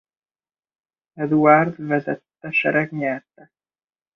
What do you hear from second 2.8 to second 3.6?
nyerte.